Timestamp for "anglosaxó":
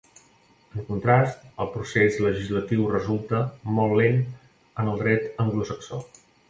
5.47-6.07